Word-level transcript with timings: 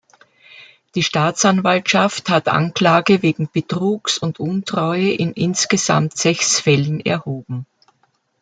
Die 0.95 1.03
Staatsanwaltschaft 1.03 2.29
hat 2.29 2.47
Anklage 2.47 3.21
wegen 3.21 3.47
Betrugs 3.53 4.17
und 4.17 4.39
Untreue 4.39 5.11
in 5.11 5.31
insgesamt 5.33 6.17
sechs 6.17 6.59
Fällen 6.59 6.99
erhoben. 7.01 7.67